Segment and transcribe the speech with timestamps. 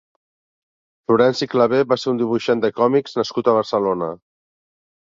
[1.11, 4.15] Florenci Clavé va ser un dibuixant de còmics nascut a Barcelona.